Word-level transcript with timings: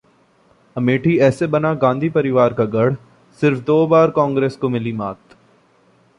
अमेठी 0.75 1.17
ऐसे 1.19 1.47
बना 1.47 1.73
गांधी 1.73 2.09
परिवार 2.09 2.53
का 2.53 2.65
गढ़, 2.65 2.93
सिर्फ 3.41 3.59
दो 3.59 3.85
बार 3.87 4.09
कांग्रेस 4.09 4.55
को 4.55 4.69
मिली 4.69 4.93
मात 4.93 5.37